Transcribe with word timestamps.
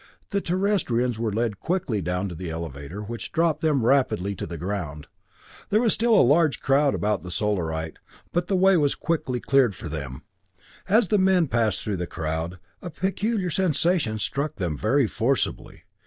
The 0.31 0.41
Terrestrians 0.41 1.19
were 1.19 1.31
led 1.31 1.59
quickly 1.59 2.01
down 2.01 2.27
to 2.29 2.33
the 2.33 2.49
elevator, 2.49 3.03
which 3.03 3.31
dropped 3.31 3.61
them 3.61 3.85
rapidly 3.85 4.33
to 4.33 4.47
the 4.47 4.57
ground. 4.57 5.05
There 5.69 5.79
was 5.79 5.93
still 5.93 6.15
a 6.19 6.25
large 6.25 6.59
crowd 6.59 6.95
about 6.95 7.21
the 7.21 7.29
Solarite, 7.29 7.99
but 8.33 8.47
the 8.47 8.55
way 8.55 8.77
was 8.77 8.95
quickly 8.95 9.39
cleared 9.39 9.75
for 9.75 9.89
them. 9.89 10.23
As 10.89 11.09
the 11.09 11.19
men 11.19 11.47
passed 11.47 11.83
through 11.83 11.97
the 11.97 12.07
crowd, 12.07 12.57
a 12.81 12.89
peculiar 12.89 13.51
sensation 13.51 14.17
struck 14.17 14.55
them 14.55 14.75
very 14.75 15.05
forcibly. 15.05 15.83